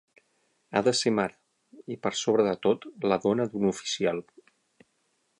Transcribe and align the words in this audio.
Ha 0.77 0.81
de 0.85 0.93
ser 0.99 1.11
mare, 1.17 1.35
i 1.95 1.97
per 2.05 2.11
sobre 2.21 2.45
de 2.47 2.55
tot, 2.63 2.87
la 3.11 3.19
dona 3.27 3.47
d'un 3.51 3.67
oficial. 3.73 4.23